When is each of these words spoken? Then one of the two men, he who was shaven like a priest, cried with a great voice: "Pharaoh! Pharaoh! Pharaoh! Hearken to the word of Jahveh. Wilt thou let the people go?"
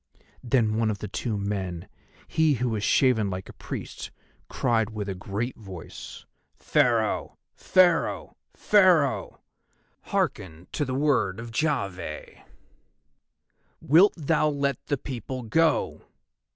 Then 0.43 0.77
one 0.77 0.89
of 0.89 0.97
the 0.97 1.07
two 1.07 1.37
men, 1.37 1.87
he 2.27 2.53
who 2.55 2.69
was 2.69 2.83
shaven 2.83 3.29
like 3.29 3.47
a 3.49 3.53
priest, 3.53 4.09
cried 4.49 4.89
with 4.89 5.07
a 5.07 5.13
great 5.13 5.55
voice: 5.57 6.25
"Pharaoh! 6.57 7.37
Pharaoh! 7.53 8.35
Pharaoh! 8.55 9.41
Hearken 10.05 10.65
to 10.71 10.85
the 10.85 10.95
word 10.95 11.39
of 11.39 11.51
Jahveh. 11.51 12.43
Wilt 13.79 14.15
thou 14.17 14.49
let 14.49 14.83
the 14.87 14.97
people 14.97 15.43
go?" 15.43 16.01